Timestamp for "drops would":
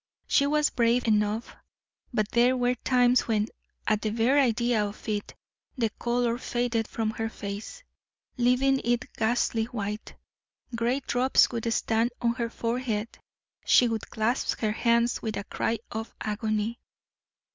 11.05-11.71